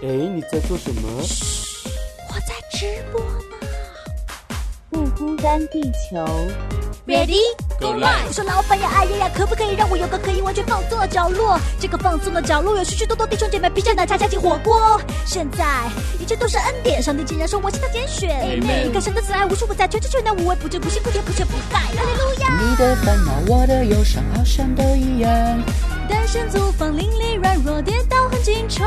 [0.00, 1.22] 哎，你在做什么？
[1.24, 1.88] 嘘
[2.28, 3.66] 我在直播呢。
[4.90, 6.24] 不孤单，地球。
[7.04, 7.40] Ready
[7.80, 11.58] Go live 我说老板呀，哎呀呀，可不可以让我有个可以完全放松的角落？
[11.80, 15.00] 这个放松的角落有许许多多弟兄姐妹披着奶茶加进火锅。
[15.26, 15.90] 现在
[16.20, 18.30] 一切都是恩典，上帝竟然说我是他拣选。
[18.30, 21.80] Amen 你看神的慈爱无处不在，全知全能无微不至，不辛不甜不缺不败。
[21.80, 22.60] 哈利路亚。
[22.60, 25.30] 你的烦恼，我的忧伤，好像都一样。
[26.08, 28.86] 单身租房，邻里软弱，跌倒很经常。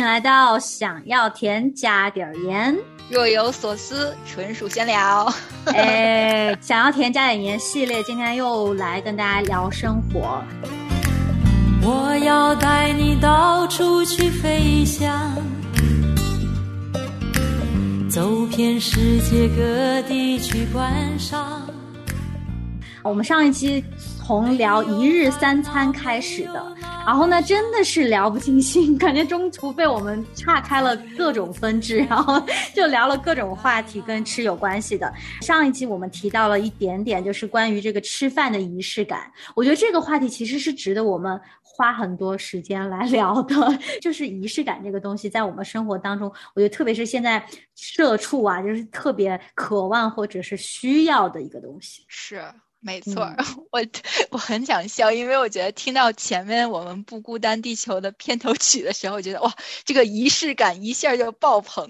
[0.00, 2.74] 迎来到想要甜加点盐。
[3.10, 5.30] 若有所思，纯属闲聊。
[5.74, 10.42] 哎，想要甜加点盐系列，今天又来跟大家聊生活。
[11.82, 15.36] 我要带你到处去飞翔，
[18.08, 21.62] 走遍世界各地去观赏。
[23.02, 23.84] 我们上一期
[24.30, 32.40] 从聊一日三餐开始的，然后呢，真的是聊不尽兴，感觉中途被我们岔开了各种分支，然后
[32.72, 35.12] 就聊了各种话题跟吃有关系的。
[35.40, 39.28] 上一期我们提到了一点点，就是关于这个吃饭的仪式感。
[39.56, 43.56] 我觉得这个话题其实是值得我们花很多时间来聊的，
[44.00, 52.04] 就是仪式感这个东西，在我们生活当中，我觉得特别是现在社畜啊，就是特别渴望或者是需要的一个东西。
[52.06, 52.40] 是，
[52.80, 53.36] 没错儿。
[53.70, 53.80] 我
[54.30, 61.88] 我很想笑，因为我觉得听到前面我们不孤单地球的片头曲的时候，我觉得哇，这个仪式感一下就爆棚。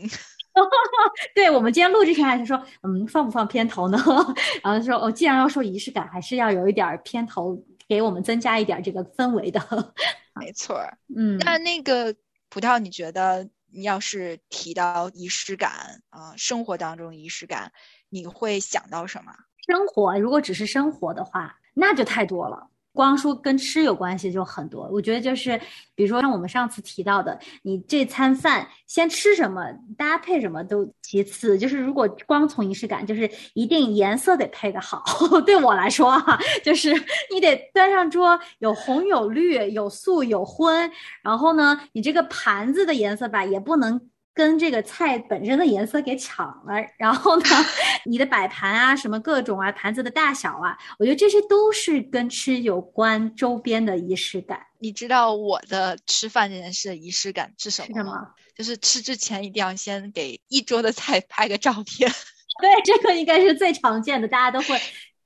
[1.34, 3.98] 对我们今天录之前还是说，嗯，放不放片头呢？
[4.62, 7.56] 然后说，哦，既然要说仪式感，还是要有一点儿片头，
[7.88, 9.94] 给我们增加一点儿这个氛围的。
[10.34, 10.98] 没错儿。
[11.16, 12.14] 嗯，那那个
[12.48, 17.72] 葡萄，你觉得你要是提到仪式感啊、生活当中仪式感，
[18.08, 19.32] 你会想到什么？
[19.66, 22.68] 生活如果只是生活的话，那就太多了。
[22.92, 25.56] 光说跟吃有关系就很多，我觉得就是，
[25.94, 29.64] 比如说像我们上次提到的，你这餐饭先吃什么，
[29.96, 35.04] 搭配什么都其次，就是如果光从仪式感，就是一定颜色得配个好。
[35.46, 36.92] 对我来说哈、就是
[37.32, 40.90] 你得端上桌有红有绿有素有荤，
[41.22, 44.09] 然后呢，你这个盘子的颜色吧也不能。
[44.32, 47.46] 跟这个菜本身的颜色给抢了，然后呢，
[48.06, 54.66] 你的摆盘啊，什么各种啊，盘子的大小啊，我觉得这些都是跟吃有关周边的仪式感。
[54.78, 58.30] 你知道我的吃饭这件事的仪式感是什么吗？
[58.56, 62.10] 就是吃之前一定要先给一桌的菜拍个照片。
[62.60, 64.78] 对，这个应该是最常见的，大家都会。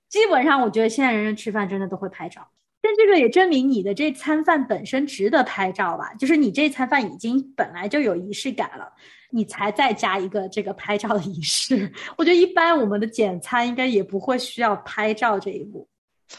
[0.08, 2.48] 基本上，我觉得现在人人吃饭真的都会拍照。
[2.84, 6.12] 但这个也证明你的这餐饭本身值得拍照吧？
[6.18, 8.92] 就是你这餐饭已经本来就有仪式感了，
[9.30, 11.90] 你才再加一个这个拍照的仪式。
[12.18, 15.88] 我觉得一般我们的简餐应该也不会需要拍照这一步。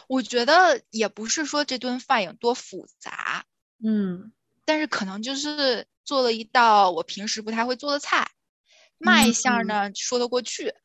[0.08, 3.46] 我觉得也不是说这顿饭有多复杂，
[3.84, 4.32] 嗯，
[4.66, 8.28] 但是可能就是做了一道我平时不太会做的菜，
[9.00, 10.76] 卖相呢说得过去，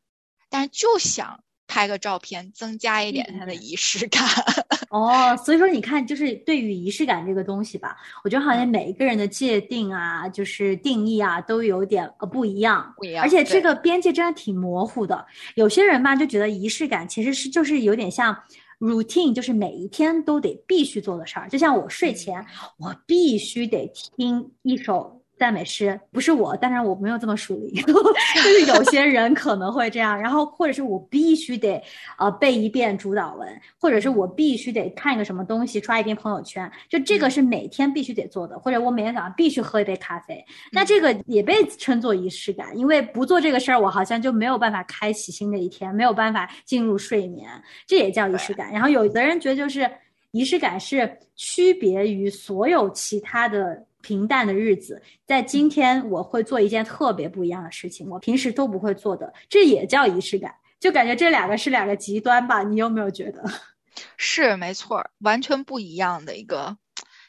[0.49, 4.21] 但是就想拍个照片，增加一点它的仪式感。
[4.91, 12.93] 哦，所以说你看，就是对于仪式感这个东西吧，我觉得好像每一个人的界定啊，就是定义啊，都有点呃不一样。
[12.97, 15.25] 不一样而且这个边界真的挺模糊的。
[15.55, 18.37] 有些人吧就觉得仪式感其实是就是有点像
[18.81, 21.49] routine，就是每一天都得必须做的事儿。
[21.49, 22.45] 就像我睡前，
[22.79, 25.20] 我必须得听一首。
[25.41, 31.83] 赞美诗不是我，当然我没有这么属灵， 就是有些人可能会这样，然后或者是我必须得
[32.19, 47.49] 呃背一遍主导文，或者是我必须得看一个什么东西，刷一遍朋友圈，就这个是每天必须得做的，或者我每天早上必须喝一杯咖啡，那这个也被称作仪式感，因为不做这个事儿，我好像就没有办法开启新的一天，没有办法进入睡眠，
[47.87, 48.71] 这也叫仪式感。
[48.71, 49.91] 然后有的人觉得就是
[50.33, 60.55] 仪式感是区别于所有其他的平淡的日子，在今天我会做一件特别不一样的事情，我平时都不会做的，这也叫仪式感。
[60.79, 63.45] 就感觉这两个是两个极端吧，你有没有觉得？
[64.17, 66.79] 是没错儿，完全不一样的一个，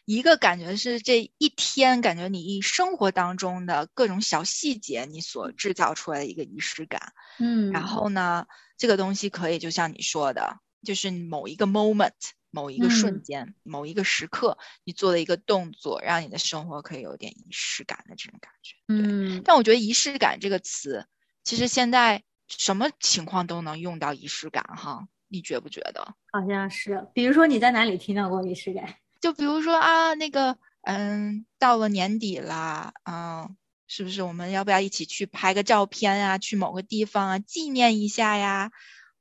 [0.06, 7.12] 一个感觉是这一天，感觉你生活当中的各种小细节，你所制造出来的一个仪式感。
[7.40, 8.46] 嗯然后呢，
[8.78, 12.12] 这个东西可以就像你说的，就是某一个 moment，
[12.52, 18.76] 某一个瞬嗯间、某一个时刻，你做的一个动作，让你的生活可以有点仪式感的这种感觉。
[18.88, 21.06] 对，嗯但我觉得仪式感这个词，
[21.44, 26.16] 其实现在什么情况都能用到仪式感哈，你觉不觉得？
[26.32, 27.08] 好像是。
[27.14, 28.96] 比如说你在哪里听到过仪式感？
[29.22, 33.56] 就比如说啊，那个，嗯，到了年底啦，嗯，
[33.88, 38.72] 是不是我们要不要一起去拍个照片啊，去某个地方啊，纪念一下呀？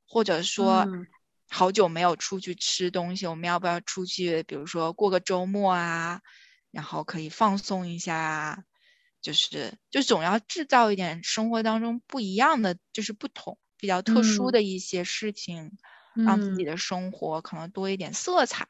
[0.06, 1.06] 或者说，嗯
[1.50, 4.42] 好久没有出去吃东西，我们要不要出去？
[4.44, 6.20] 比如说过个周末啊，
[6.70, 8.58] 然后可以放松一下啊，
[9.20, 15.72] 就是就总要制造一点生活当中不一样的，就是不同、比较特殊嗯的一些事情，
[16.14, 18.68] 让自己嗯的生活可能多一点色彩。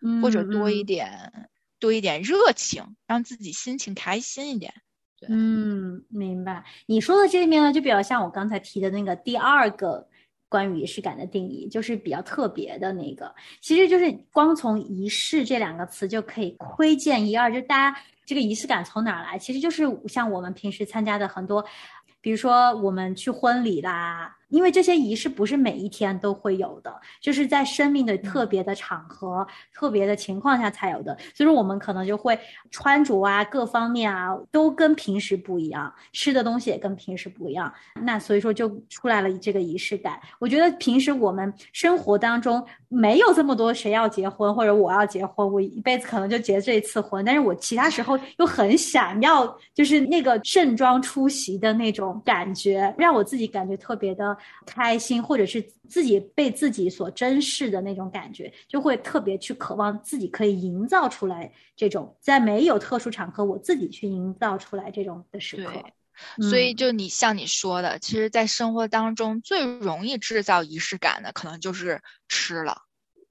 [0.00, 4.72] 嗯或者多一嗯点、多一点热情，让自己心情开心一点。
[5.18, 6.64] 对嗯，明白。
[6.86, 10.08] 你说的这面呢，就比较像我刚才提的那个第二个
[10.48, 13.34] 关于仪式感的定义，就是比较特别的那个。
[13.60, 19.38] 其实就是光从仪式这两个词就可以窥见一二，就大家这个仪式感从哪儿来？
[19.38, 21.64] 其实就是像我们平时参加的很多，
[22.20, 31.16] 比如说我们去婚礼啦，因为这些仪式不是每一天都会有的，就是在生命的特别的场合、特别的情况下才有的。
[31.34, 32.38] 所以说我们可能就会
[32.70, 37.72] 穿着啊，各方面啊都跟平时不一样，吃的东西也跟平时不一样。
[38.02, 40.18] 那所以说就出来了这个仪式感。
[40.38, 54.36] 我觉得平时我们生活当中没有这么多谁要结婚或者我要结婚，我一辈子可能就结这一次婚，但是我其他时候又很想要，就是那个盛装出席的那种感觉，让我自己感觉特别的
[54.66, 65.70] 开心，或者是自己被自己所珍视的那种感觉，就会特别去渴望自己可以营造出来这种在没有特殊场合我自己去营造出来这种的时刻。
[65.72, 72.82] 对，所以嗯就你像你说的，其实，在生活当中最容易制造仪式感的，可能就是吃了，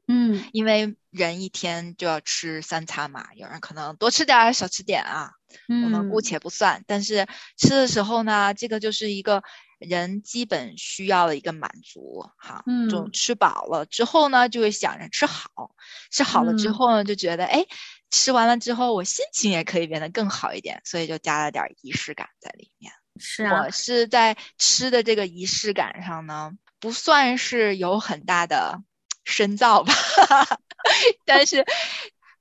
[0.08, 5.32] 嗯因为人一天就要吃三餐嘛，有人可能多吃点儿，少吃点啊，
[5.68, 6.84] 嗯，我们姑且不算。
[6.88, 7.28] 但是
[7.58, 9.44] 吃的时候呢，这个就是一个
[9.78, 12.64] 人基本需要的一个满足哈。
[12.90, 15.72] 就嗯吃饱了之后呢，就会想着吃好，
[16.12, 17.66] 吃好了之嗯后呢，就觉得哎，
[18.10, 22.92] 吃完了之后我心情也可以变得更好一点，所以就加了点儿仪式感在里面。
[23.20, 28.84] 是啊我，是在吃的这个仪式感上呢，不算是有很大的
[29.24, 29.94] 深造吧，
[31.26, 31.66] 但是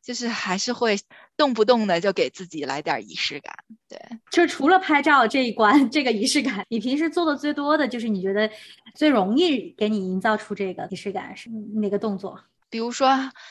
[0.03, 1.01] 就是还是会
[1.37, 3.55] 动不动的就给自己来点儿仪式感。
[3.89, 3.99] 对，
[4.31, 8.51] 就除了拍照这一关， 这个仪式感，你平时做的最多的就是你觉得
[8.95, 12.41] 最容易给你营造出这个仪式感是哪个动作？
[12.69, 13.09] 比如说，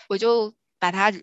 [0.10, 1.14] 我就把它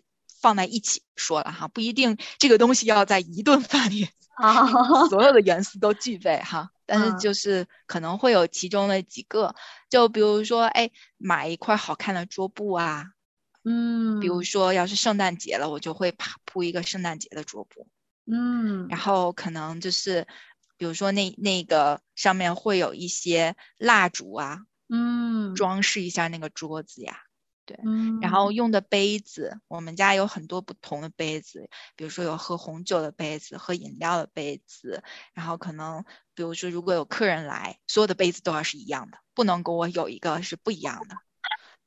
[0.41, 4.65] 放在一起说了哈，不一定这个东西要在一顿饭里啊，
[5.09, 9.53] 所有的元素都具备哈，但是嗯就是可能会有其中的几个，
[9.89, 13.05] 就比如说，哎，买一块好看的桌布啊，
[13.63, 17.87] 嗯，比如说要是圣诞节了，我就会铺铺一个圣诞节的桌布，
[18.25, 20.27] 嗯然后可能就是，
[20.77, 27.17] 比如说那那个上面会有一些蜡烛啊，嗯装饰一下那个桌子呀。
[27.85, 35.01] 嗯，然后用的杯子，我们家有很多不同的杯子，比如说有喝红酒的杯子，喝饮料的杯子，
[35.33, 36.03] 然后可能
[36.35, 41.15] 比如说如果有客人来，所有的杯子都要是一样的，不能跟我有一个是不一样的。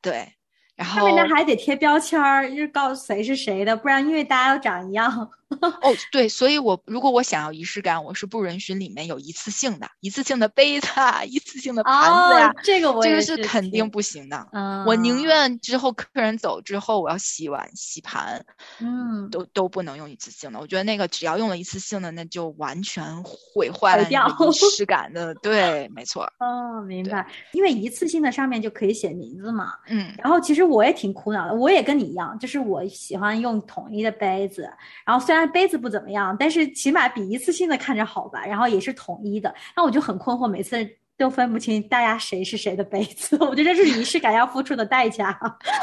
[0.00, 0.35] 对，
[0.76, 5.30] 然后上面那还得贴标签儿，就是告诉谁是谁的，不然因为大家都长一样。
[5.60, 14.48] 哦，对，所以我如果我想要仪式感，我是不允许里面有一次性的、一次性的杯子啊、一次性的盘子呀、哦，这个我这个是是肯定不行的。
[14.52, 18.44] 嗯，我宁愿之后客人走之后，我要洗碗、洗盘，
[18.80, 20.58] 嗯都都不能用一次性的。
[20.58, 25.32] 我觉得那个只要用了一次性的，那就完全毁坏了仪式感的。
[25.36, 26.24] 对，没错。
[26.40, 29.74] 哦，明白，因为一次性的上面就可以写名字嘛。
[29.86, 34.68] 嗯，然后其实我也挺苦恼的，我也跟你一样，就是我喜欢用统一的杯子，
[35.04, 45.36] 然后虽然杯子不怎么样，但是起码比一次性的看着好吧，然后也是统一的，那我就很困惑，每次都分不清大家谁是谁的杯子， 我觉得这是仪式感要付出的代价。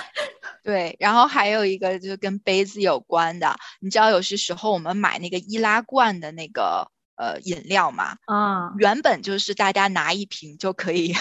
[0.63, 0.95] 对。
[0.97, 11.13] 然后还有一个就是跟杯子有关的，你知道有些时候我们买那个易拉罐的那个呃饮料嘛，啊，原本就是大家拿一瓶就可以。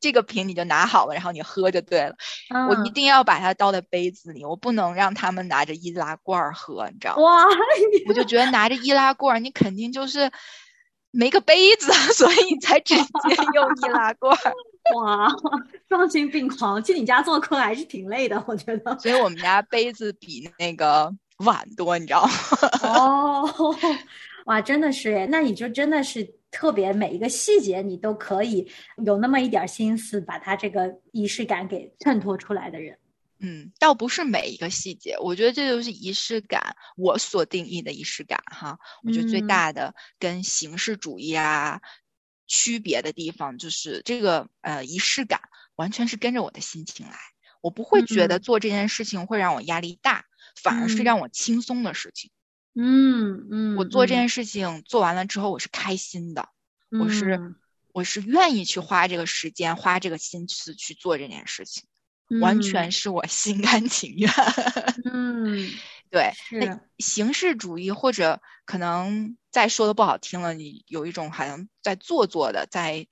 [0.00, 2.14] 这个瓶你就拿好了，然后你喝就对了。
[2.68, 7.22] 我一嗯定要把它倒在杯子里，我不能让他们拿着易拉罐喝，你知道吗？
[7.22, 7.44] 哇，
[8.08, 10.30] 我就觉得拿着易拉罐，你肯定就是
[11.10, 13.02] 没个杯子， 所以你才直接
[13.54, 14.36] 用易拉罐。
[14.96, 15.28] 哇，
[15.88, 16.82] 丧心病狂！
[16.82, 18.98] 去你家做客还是挺累的，我觉得。
[18.98, 21.12] 所以我们家杯子比那个
[21.44, 22.30] 碗多，你知道吗？
[22.84, 23.76] 哦，
[24.46, 28.70] 哇，真的是诶，那你就真的是特别每一个细节你都可以
[29.04, 32.98] 有那么一点儿心思，把它这个仪式感给衬托出来的人。
[33.40, 38.78] 嗯，倒不是每一个细节，我觉得这就是仪式感，我所定义的仪式感哈。
[39.04, 41.80] 我觉得最嗯大的跟形式主义啊
[42.48, 45.40] 区别的地方，就是这个呃仪式感
[45.76, 47.16] 完全是跟着我的心情来，
[47.60, 50.24] 我不会觉得嗯做这件事情会让我压力大，
[50.60, 52.32] 反而是嗯让我轻松的事情。
[52.80, 56.48] 嗯嗯，我做这嗯件事情做完了之后，我是开心的，
[56.90, 57.56] 我是嗯
[57.92, 61.82] 我是愿意去花这个时间、花这个心思去做这件事情，
[62.40, 64.30] 完全是我心甘情愿。
[65.10, 65.68] 嗯，
[66.08, 73.08] 对，那形式主义或者可能再说的不好听了，你有一种好像在做作的，在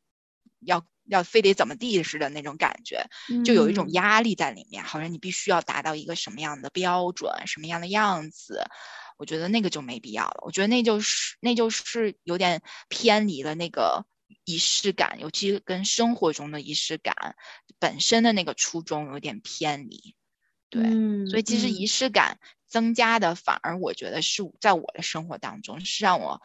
[0.61, 3.09] 要要非得怎么地似的那种感觉，
[3.45, 8.63] 就有一种嗯压力在里面，好像你必须要达到一个什么样的标准、什么样的样子。
[9.17, 10.43] 我觉得那个就没必要了。
[10.43, 14.07] 我觉得那就是那就是有点偏离了那个
[14.45, 17.37] 仪式感，尤其跟生活中的仪式感
[17.79, 20.15] 本身的那个初衷有点偏离。
[20.69, 26.43] 对，嗯所以其实嗯仪式感增加的，反而我觉得是在我的生活当中是让我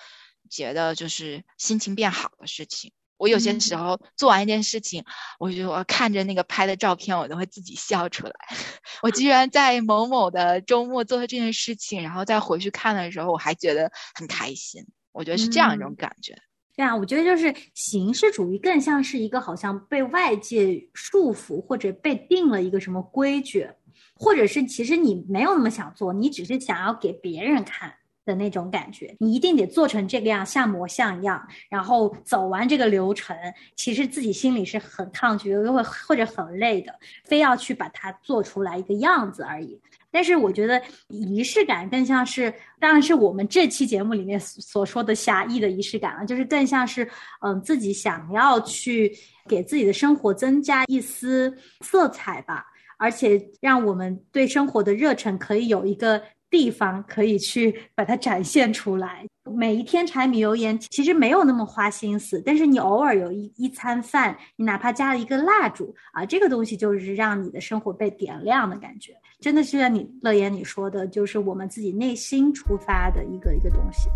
[0.49, 2.93] 觉得就是心情变好的事情。
[3.21, 5.03] 我有些时嗯候做完一件事情，
[5.37, 8.33] 我觉得我看着那个拍的照片，我都会自己笑出来。
[9.03, 14.83] 我居然在某某的周末做了这件事情，然后再回去看的时候，我还觉得很开心。
[15.11, 16.35] 我觉得是这样一种嗯感觉。
[16.75, 23.69] 对啊，我觉得就是形式主义更像是一个好像被外界束缚或者被定了一个什么规矩，
[24.15, 27.93] 或者是其实你没有那么想做，你只是想要给别人看
[28.25, 29.15] 的那种感觉。
[29.19, 33.35] 你一定得做成这个样，像模像样，然后走完这个流程，
[33.75, 39.79] 其实自己心里是很抗拒，又会或者很累的，非要去把它做出来一个样子而已。
[40.13, 47.09] 但是我觉得仪式感更像是，当然是我们这期节目里面所所说的狭义的仪式感了，就是更像是，
[47.39, 49.09] 嗯，自己想要去
[49.47, 52.65] 给自己的生活增加一丝色彩吧，
[52.97, 56.21] 而且让我们对生活的热忱可以有一个
[56.51, 59.25] 地方可以去把它展现出来。
[59.57, 69.13] 每一天柴米油盐其实没有那么花心思，但是你偶尔有一一餐饭，你哪怕加了一个蜡烛啊，这个东西就是让你的生活被点亮的感觉。
[69.39, 74.09] 真的是像你乐言你说的，就是我们自己内心出发的一个一个东西。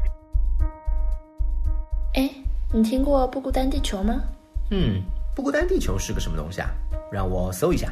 [2.13, 2.29] 哎，
[2.71, 4.21] 你听过不孤单地球吗？
[4.71, 5.01] 嗯，
[5.35, 6.69] 不孤单地球是个什么东西啊？
[7.11, 7.91] 让我搜一下。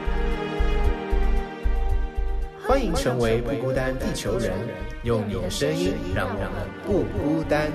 [2.71, 4.53] 欢迎成为不孤单地球人，
[5.03, 6.49] 用你的声音让我们
[6.85, 7.69] 不孤单。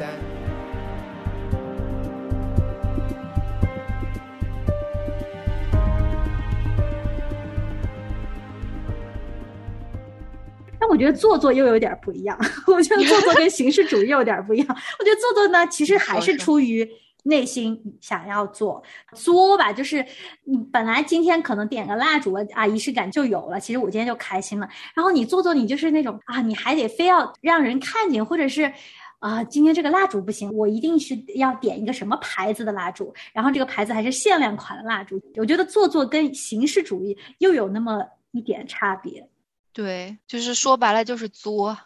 [10.80, 12.34] 但我觉得做作又有点不一样，
[12.66, 14.66] 我觉得做作跟形式主义有点不一样。
[14.98, 16.90] 我觉得做作呢，其实还是出于
[17.26, 18.82] 内心想要做，
[19.14, 20.04] 作吧，就是
[20.44, 23.60] 你本来今天可能点个蜡烛啊，仪式感就有了。
[23.60, 24.68] 其实我今天就开心了。
[24.94, 28.72] 然后你做做，你就是那种啊，你还得非要让人看见，或者是。
[29.18, 35.18] 啊，今天这个蜡烛不行，我一定是要点一个什么牌子的蜡烛，然后这个牌子还是限量款的蜡烛。
[35.36, 39.26] 我觉得做作跟形式主义又有那么一点差别。
[39.72, 41.76] 对，就是说白了就是作，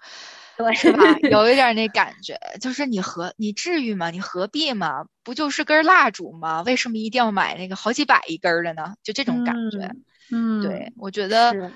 [0.62, 1.02] 对，是吧？
[1.30, 4.10] 有一点那感觉，就是你何你至于吗？
[4.10, 5.06] 你何必吗？
[5.22, 6.62] 不就是根蜡烛吗？
[6.62, 8.94] 为什么一定要买那个好几百一根的呢？
[9.02, 9.90] 就这种感觉。
[10.32, 11.72] 嗯，对，我觉得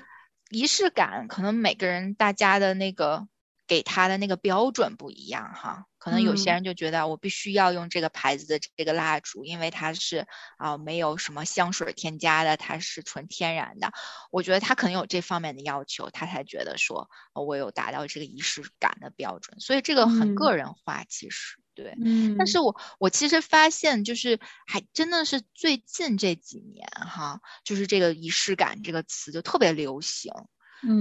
[0.49, 3.27] 仪式感可能每个人大家的那个
[3.67, 5.85] 给他的那个标准不一样哈。
[5.97, 13.91] 可能有些嗯人就觉得我必须要用这个牌子的这个蜡烛，因为它是啊、没有什么香水添加的，它是纯天然的。
[14.31, 19.59] 我觉得他可能有这方面的要求，他才觉得说、呃我有达到这个仪式感的标准。
[19.59, 21.97] 所以这个很个嗯人化，其实对。
[21.97, 30.31] 嗯，但是我我其实发现，就是还真的是最近这几年哈，就是这个仪式感这个词就特别流行，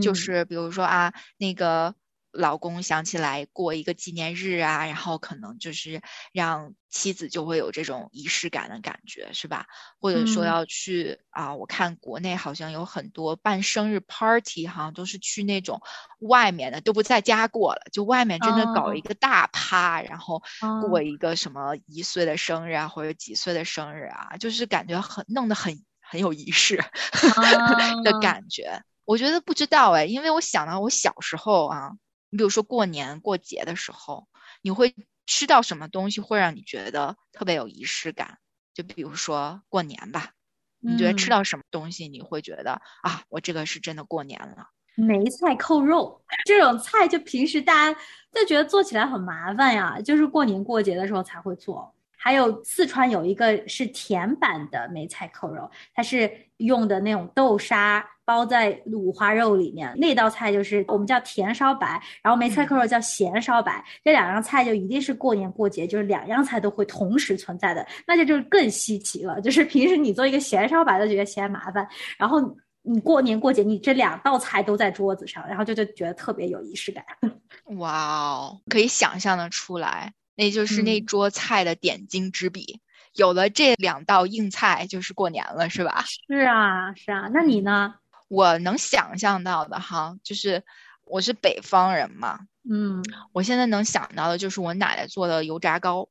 [0.01, 1.95] 就嗯是比如说啊，那个
[2.35, 9.67] 老公想起来过一个纪念日啊，然后可能就是让妻子就会有这种仪式感的感觉，是吧？
[10.01, 15.81] 或者说嗯要去啊，我看国内好像有很多办生日 party 哈，都是去那种
[16.21, 26.77] 外面的，都不在家过了，就外面真的搞哦一个大趴，然后过哦一个什么一岁的生日啊，或者几岁的生日啊，就是感觉很弄得很很有仪式
[28.03, 28.83] 的啊感觉。
[29.05, 31.91] 我觉得不知道哎，因为我想到我小时候啊，
[32.35, 34.27] 你比如说过年过节的时候，
[34.61, 34.93] 你会
[35.25, 38.39] 吃到什么东西会让你觉得特别有仪式感？
[38.75, 40.33] 就比如说过年吧，
[40.81, 44.67] 你觉得吃嗯到什么东西你会觉得啊，我这个是真的过年了？
[44.97, 48.01] 梅菜扣肉 这种菜，就平时大家
[48.33, 51.95] 就觉得做起来很麻烦呀，就是过年过节的时候才会做。
[52.25, 69.39] 还有四川有一个是甜版的梅菜扣肉，它是用的那种豆沙包在五花肉里面，那道菜就是我们叫甜烧白，然后梅菜扣肉叫咸烧白，这两样菜就一定是过年过节，就是两样菜都会同时存在的，那就就是更稀奇了。
[69.43, 72.41] 就是平时你做一个咸烧白都觉得嫌麻烦，然后
[72.81, 77.05] 你过年过节你这两道菜都在桌子上，然后就就觉得特别有仪式感。
[77.77, 82.81] 哇哦，可以想象的出来，那就是那嗯桌菜的点睛之笔。
[83.15, 86.05] 有了这两道硬菜，就是过年了，是吧？
[86.27, 87.95] 是啊，是啊，那你呢？
[88.27, 90.65] 我能想象到的哈，就是
[91.05, 96.09] 我是北方人嘛，嗯我现在能想到的就是我奶奶做的油炸糕，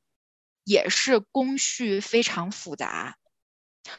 [0.63, 3.18] 也是工序非常复杂，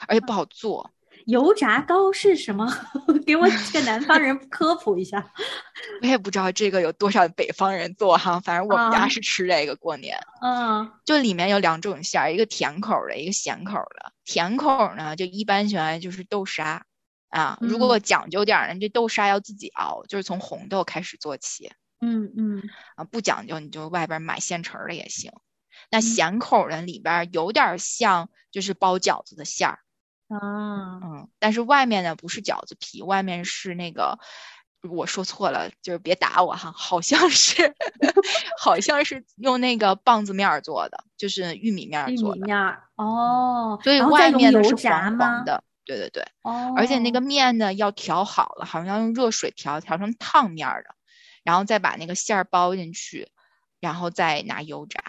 [0.09, 0.93] 而且不好做。
[1.27, 2.67] 油炸糕是什么？
[3.27, 5.25] 给我这个南方人 科普一下。
[6.03, 10.19] 我也不知道这个有多少北方人做哈，反正我们啊家是吃这个过年。
[10.43, 14.13] 嗯就里面有两种馅儿，一个甜口儿的，一个咸口儿的。
[14.25, 16.85] 甜口儿呢，就一般喜欢就是豆沙
[17.31, 22.63] 啊，如果讲究点儿呢，这豆沙要自己熬，就是从红豆开始做起嗯嗯
[22.97, 23.05] 啊。
[23.05, 25.33] 不讲究，你就外边买现成的也行。
[25.91, 29.79] 那嗯咸口儿的里边儿有点儿像就是包饺子的馅儿，
[30.29, 34.19] 啊嗯，但是外面呢不是饺子皮，外面是那个。
[34.91, 37.75] 我说错了，就是别打我哈，好像是，
[38.61, 42.37] 好像是用那个棒子面儿做的，就是玉米面儿做的。
[42.37, 45.43] 玉米面儿哦，所以外面的是黄黄？
[45.47, 50.95] 的，对对对，哦，而且那个面呢要调好了，好像要用热水调，调成烫面儿的，
[51.45, 53.31] 然后再把那个馅儿包进去，
[53.81, 55.03] 然后再拿油炸，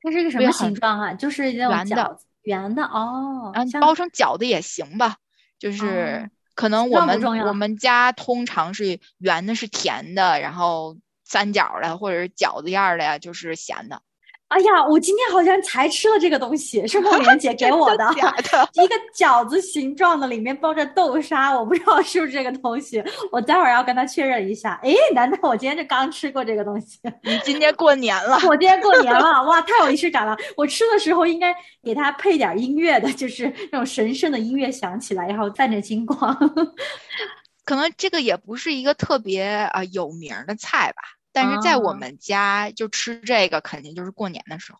[0.00, 1.12] 它是个什么形状啊？
[1.12, 5.16] 就是那种饺子，圆的哦，然后像包成饺子也行吧，
[5.58, 14.02] 就是可能我们我们家通常是圆的是甜的，然后三角儿的或者是饺子样儿的呀就是咸的，
[14.48, 18.04] 哎呀，我今天好像才吃了这个东西，是梦莲姐给我的？
[18.74, 23.02] 一个饺子形状的，里面包着豆沙，我不知道是不是这个东西，
[23.32, 24.78] 我待会儿要跟他确认一下。
[24.84, 27.00] 哎，难道我今天就刚吃过这个东西？
[27.24, 30.36] 你今天过年了，我今天过年了，哇，太有仪式感了！
[30.56, 31.52] 我吃的时候应该
[31.82, 36.36] 给它配点音乐的，就是那种神圣的音乐响起来，然后泛着金光。
[37.64, 41.02] 可能这个也不是一个特别啊、呃有名儿的菜吧，
[41.34, 41.98] 但是在我啊。
[41.98, 44.78] 们家就吃这个，肯定就是过年的时候，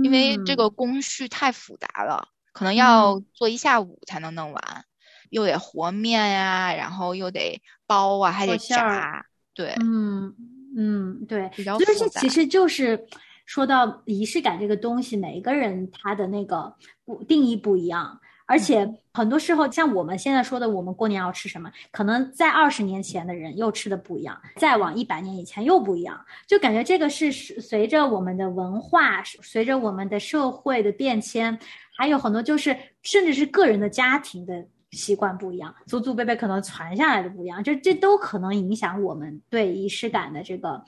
[0.00, 0.56] 因为这嗯。
[0.56, 4.84] 个工序太复杂了，可能要做一下午才能弄完，
[5.30, 10.34] 又得和面呀，然后又得包啊，还得炸，对，嗯
[10.76, 13.06] 嗯，对，比较复杂这其实就是
[13.44, 16.74] 说到仪式感这个东西，每一个人他的那个
[17.04, 31.58] 不定义不一样，而且嗯很多时候像我们现在说的，我们过年要吃什么，可能在二十年前的人又吃的不一样，再往一百年以前又不一样，就感觉这个是随着我们的文化，随着我们的社会的变迁，
[31.96, 34.66] 还有很多就是甚至是个人的家庭的。
[34.92, 40.84] 习惯不一样，祖祖辈辈可能传下来的不一样，这这都可能影响我们对仪式感的这个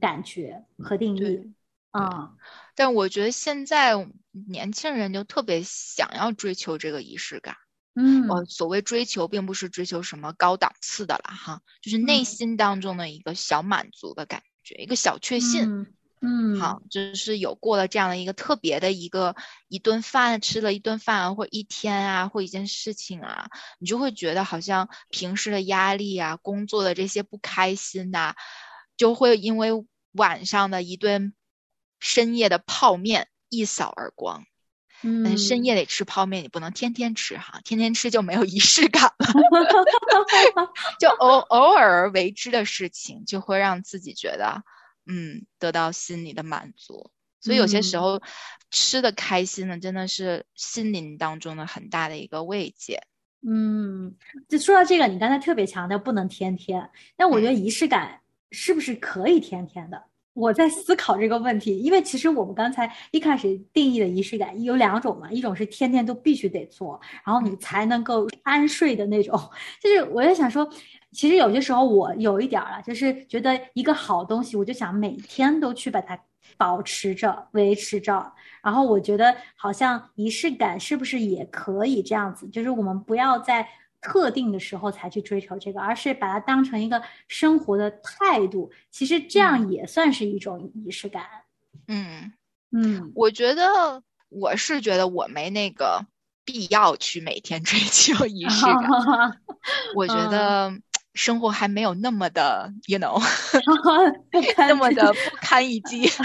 [0.00, 1.52] 感觉和定义
[1.92, 2.02] 对。
[2.02, 2.32] 啊、
[2.74, 3.94] 但我觉得现在
[4.30, 7.56] 年轻人就特别想要追求这个仪式感。
[7.94, 15.64] 嗯我所谓追求，并不是追求什么高档次的了哈，就是内嗯心当中的一个小满足的感觉，一个小确幸。
[15.64, 15.86] 嗯
[16.24, 19.34] 嗯，好，就是有过了这样的一个特别的一个
[19.68, 23.48] 一顿饭，吃了一顿饭或一天啊，或一件事情啊，
[23.80, 28.36] 你就会觉得好像平时的压力啊，工作的这些不开心呐、
[28.96, 29.70] 就会因为
[30.12, 31.34] 晚上的一顿
[32.02, 34.44] 深夜的泡面一扫而光。
[35.04, 39.26] 嗯深夜得吃泡面，你不能天天吃哈，天天吃就没有仪式感了。
[41.00, 44.62] 就偶偶尔为之的事情，就会让自己觉得，
[45.06, 47.10] 嗯，得到心里的满足。
[47.40, 48.22] 所以有些时嗯候
[48.70, 53.00] 吃的开心呢，真的是心灵当中的很大的一个慰藉。
[53.44, 54.14] 嗯，
[54.48, 58.20] 就说到这个，你刚才特别强调不能天天，但我觉嗯得仪式感
[58.52, 60.04] 是不是可以天天的？
[60.34, 69.38] 我在思考这个问题，因为其实我们刚才一开始定义的仪式感有两种嘛，一种是天天都必须得做，然后你才能够安睡的那种。
[69.82, 70.68] 就是我在想说，
[71.12, 76.18] 其实有些时候我有一点儿啊，就是觉得一个好东西，我就想每天都去把它
[76.56, 78.32] 保持着、维持着。
[78.62, 82.48] 然后我觉得好像仪式感是不是也可以这样子？
[82.48, 83.68] 就是我们不要在
[84.02, 88.70] 特定的时候才去追求这个，而是把它当成一个生活的态度。
[88.90, 91.24] 其实这样也算是一种仪式感。
[91.86, 92.32] 嗯，
[92.72, 96.04] 嗯我觉得我是觉得我没那个
[96.44, 99.40] 必要去每天追求仪式感。
[99.96, 100.72] 我觉得
[101.14, 103.22] 生活还没有那么的，you know，
[104.56, 106.06] 那么的不堪一击。
[106.08, 106.22] 是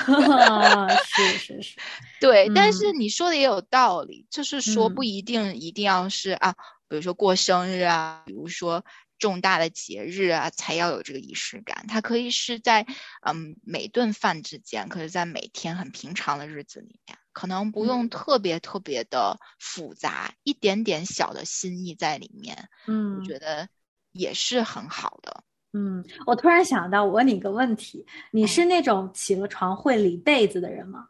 [1.38, 1.76] 是是，
[2.22, 6.56] 对，但嗯是你说的也有道理，就是说嗯不一定一定要是啊，
[6.90, 8.84] 比如说过生日啊，比如说
[9.20, 11.86] 重大的节日啊，才要有这个仪式感。
[11.88, 12.86] 它可以是在
[13.22, 23.68] 嗯每顿饭之间，可是在每天很平常的日子里面，可能不用嗯特别特别的复杂，一点点小的心意在里面，嗯我觉得
[24.12, 25.44] 也是很好的。
[25.74, 31.10] 嗯，我突然想到，我问你一个问题：你嗯是那种起了床会理被子的人吗？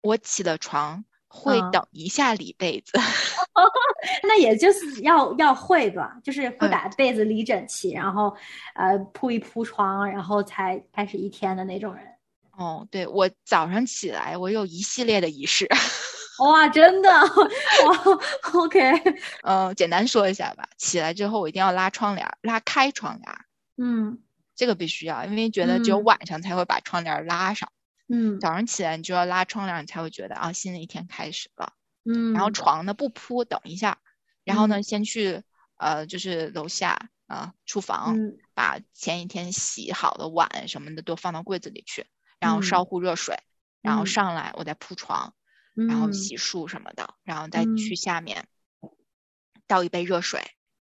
[0.00, 2.98] 我起了床会嗯等一下理被子，
[4.24, 8.34] 那也就是要要会吧，就是会嗯把被子理整齐，然后
[8.74, 12.04] 呃铺一铺床，然后才开始一天的那种人。
[12.52, 15.66] 哦，对，我早上起来，我有一系列的仪式。
[16.40, 17.10] 哇，真的
[17.84, 18.18] 哇
[18.54, 18.80] ，OK，
[19.42, 20.66] 嗯，简单说一下吧。
[20.78, 23.44] 起来之后，我一定要拉窗帘儿，拉开窗帘儿，
[23.76, 24.18] 嗯
[24.56, 27.70] 这个必须要，因为觉得只有嗯晚上才会把窗帘拉上。
[28.12, 31.74] 嗯早上起来你就要拉窗帘，你才会觉得啊，新的一天开始了。
[32.04, 33.98] 嗯，然后床呢不铺，等一下，
[34.44, 34.82] 然后呢嗯。
[34.82, 35.42] 先去
[35.76, 38.38] 呃，就是楼下啊、厨房，嗯。
[38.54, 42.06] 把前一天洗好的碗什么的都放到柜子里去，
[42.38, 42.62] 然后嗯。
[42.62, 43.36] 烧壶热水，
[43.80, 44.06] 然后嗯。
[44.06, 45.34] 上来我再铺床，
[45.74, 46.12] 然后嗯。
[46.12, 47.76] 洗漱什么的，然后再嗯。
[47.76, 48.46] 去下面
[49.66, 50.42] 倒一杯热水。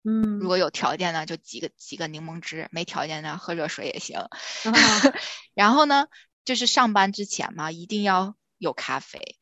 [0.07, 4.17] 嗯，如果有条件呢，就挤个挤个柠檬汁；没条件呢，喝热水也行。
[4.19, 4.29] 啊。
[5.55, 6.07] 然后呢，
[6.45, 9.37] 就是上班之前嘛，一定要有咖啡。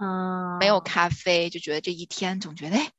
[0.00, 2.90] 啊，没有咖啡，就觉得这一天总觉得哎，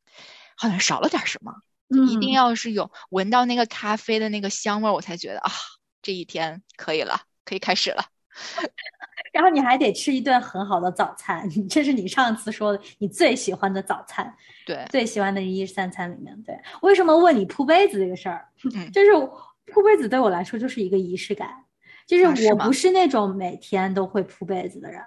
[0.56, 1.54] 好像少了点什么。
[1.90, 5.52] 就一定嗯要是有闻到那个咖啡的那个香味，我才觉得啊，
[6.02, 8.06] 这一天可以了，可以开始了。
[9.34, 14.34] 然后你还得吃一顿很好的早餐， 这是你上次说的你最喜欢的早餐，
[14.66, 16.34] 对，最喜欢的一日三餐里面。
[16.44, 18.48] 对，为什么问你铺被子这个事儿？
[18.74, 19.12] 嗯就是
[19.66, 21.66] 铺被子对我来说就是一个仪式感，
[22.08, 25.02] 就是我不是那种每天都会铺被子的人，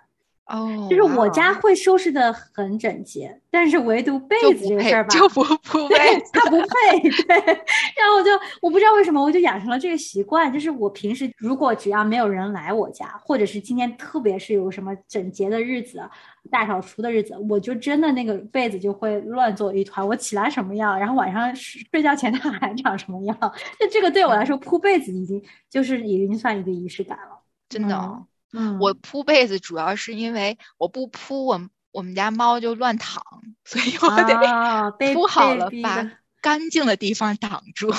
[0.47, 6.31] 哦，就是我家会收拾的很整洁，但是唯独被子这个事儿吧，就不铺被 对子。
[6.35, 8.31] 他不配，对，然后我就
[8.61, 15.99] 我不知道为什么我就养成了这个习惯，就是我平时如果只要没有人来我家，或者是今天特别是有什么整洁的日子、
[16.51, 23.37] 大扫除的日子，我就真的那个被子就会乱作一团，我起来什么样，然后晚上睡睡觉前它还长什么样，
[23.81, 28.27] 就这个对我来说铺被子已经就是已经算一个仪式感了，真的哦，嗯，
[28.81, 31.61] 我铺被子主要是因为我不铺，我
[31.93, 33.23] 我们家猫就乱躺，
[33.65, 34.35] 所以我得
[35.15, 37.91] 铺好了，把的干净的地方挡住。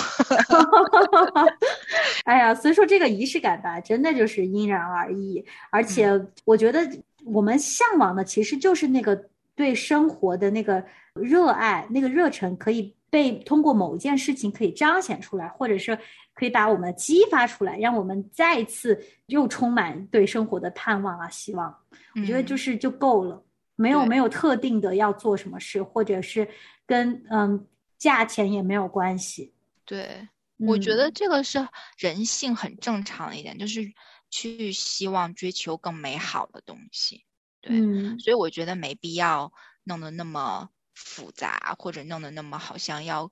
[2.26, 6.10] 哎呀，所以说这个仪式感吧，真的就是因人而异，而且
[6.44, 6.80] 我觉得
[7.26, 15.98] 我们向往的其实就是那个对生活的那个热爱、那个热忱，可以被通过某一件事情可以彰显出来，或者是
[16.36, 21.76] 可以把我们激发出来，让我们再一次又充满对生活的盼望啊、希望。
[22.16, 23.44] 我觉得就嗯是就够了，
[23.76, 26.48] 没有没有特定的要做什么事，或者是
[26.86, 27.66] 跟嗯
[27.98, 29.54] 价钱也没有关系。
[29.86, 31.66] 对，我觉嗯得这个是
[31.98, 33.82] 人性很正常的一点，就是
[34.30, 37.24] 去希望追求更美好的东西。
[37.62, 39.52] 对，嗯所以我觉得没必要
[39.84, 43.32] 弄得那么复杂，或者弄得那么好像要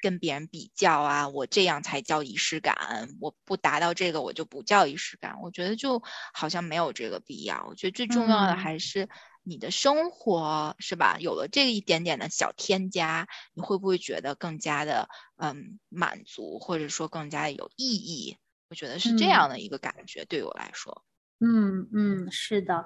[0.00, 5.40] 跟别人比较啊，我这样才叫仪式感，我不达到这个我就不叫仪式感。
[5.42, 7.66] 我觉得就好像没有这个必要。
[7.68, 9.08] 我觉得最重要的嗯还是
[9.42, 11.16] 你的生活，是吧？
[11.20, 18.36] 有了这一点点的小添加，你会不会觉得更加的嗯满足，或者说更加的有意义？
[18.70, 21.04] 我觉得是这嗯样的一个感觉，对我来说。
[21.40, 22.84] 嗯嗯，是的，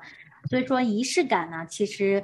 [0.48, 2.22] 所以说仪式感呢，其实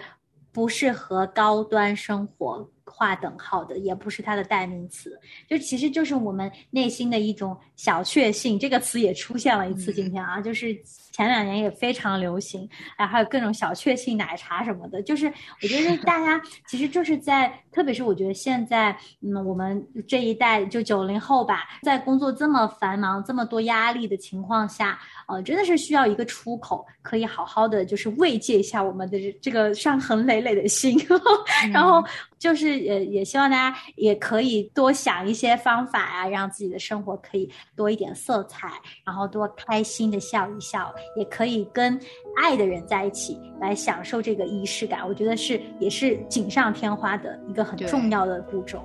[0.52, 8.58] 不是和高端生活划等号的，也不是它的代名词，就其实就是我们内心的一种小确幸。
[8.58, 10.74] 这个词也出现了一次，今天啊，就是
[11.12, 15.26] 前两年也非常流行，哎，还有各种小确幸奶茶什么的，就是
[15.62, 24.98] 我觉得大家其实就是在，特别是我觉得现在，嗯，我们这一代就九零后吧，在工作这么繁忙、这么多压力的情况下。
[25.26, 30.98] 呃，真的是需要一个出口，可以好好的就是慰藉一下我们的这这个伤痕累累的心，
[31.70, 32.02] 然后
[32.38, 38.70] 就是也也希望大家也可以多想一些方法啊，让自己的生活可以多一点色彩，
[39.04, 41.98] 然后多开心的笑一笑，也可以跟
[42.40, 48.82] 爱的人在一起来享受这个仪式感，我觉得是也是锦上添花的一个很重要的步骤。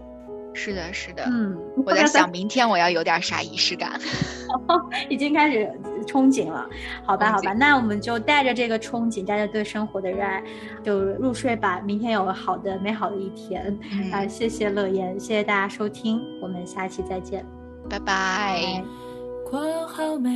[0.54, 1.24] 是的，是的。
[1.28, 4.00] 嗯，我在 想明天我要有点啥仪式感。
[5.10, 5.68] 已经开始
[6.06, 6.70] 憧憬了，
[7.06, 10.44] 好吧，好吧，那我们就带着这个憧憬，带着对生活的热爱，
[10.84, 11.82] 就入睡吧。
[11.82, 13.78] 明天有好的、美好的一天。
[13.92, 17.44] 嗯啊，谢谢乐言，谢谢大家收听，我们下期再见。
[17.90, 18.84] 拜拜。
[19.50, 20.30] 过好每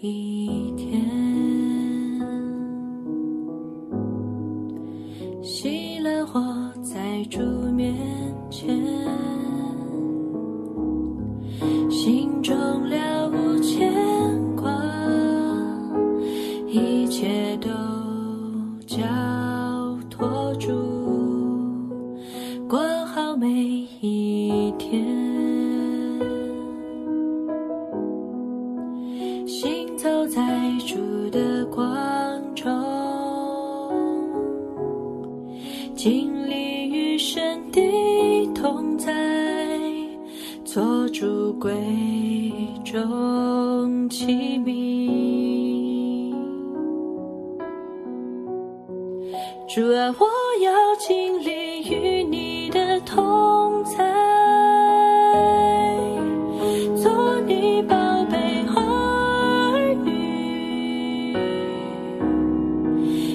[0.00, 1.00] 一天，
[5.42, 6.40] 熄了火
[6.82, 7.40] 再煮
[7.72, 7.94] 面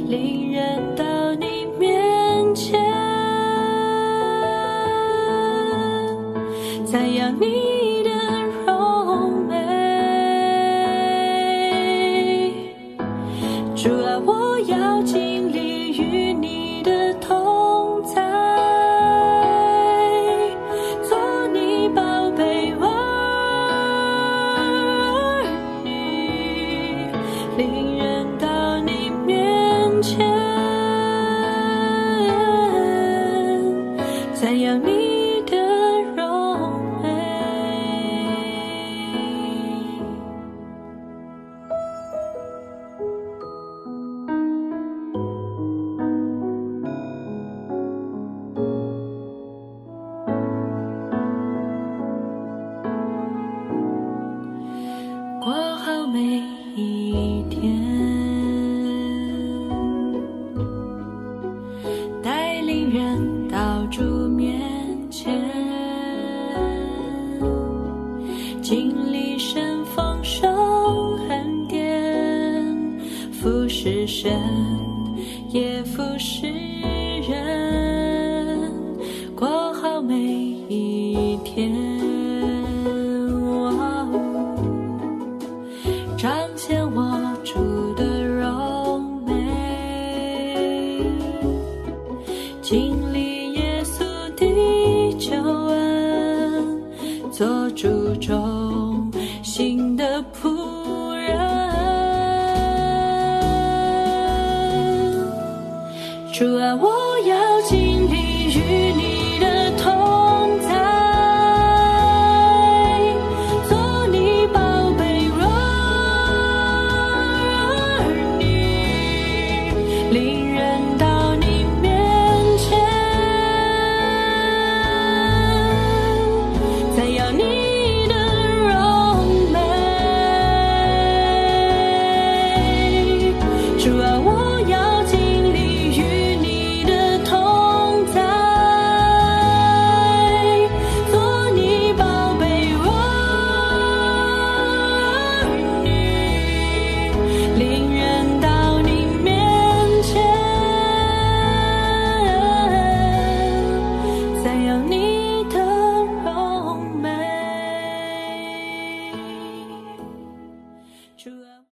[0.09, 2.81] 令人到你面前，
[6.83, 7.78] 赞扬你